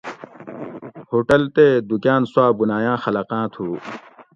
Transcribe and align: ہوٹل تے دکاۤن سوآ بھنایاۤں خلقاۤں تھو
ہوٹل 1.09 1.43
تے 1.55 1.67
دکاۤن 1.89 2.21
سوآ 2.31 2.45
بھنایاۤں 2.57 3.01
خلقاۤں 3.03 3.45
تھو 3.53 3.65